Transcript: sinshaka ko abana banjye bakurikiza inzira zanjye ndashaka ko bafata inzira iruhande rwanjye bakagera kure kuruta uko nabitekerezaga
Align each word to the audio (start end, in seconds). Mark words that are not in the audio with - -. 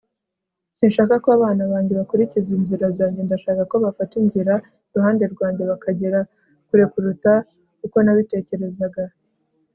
sinshaka 0.77 1.13
ko 1.23 1.27
abana 1.37 1.63
banjye 1.71 1.93
bakurikiza 1.99 2.49
inzira 2.57 2.85
zanjye 2.97 3.21
ndashaka 3.23 3.61
ko 3.71 3.75
bafata 3.85 4.13
inzira 4.21 4.53
iruhande 4.89 5.23
rwanjye 5.33 5.63
bakagera 5.71 6.19
kure 6.67 6.85
kuruta 6.91 7.31
uko 7.85 7.97
nabitekerezaga 8.03 9.03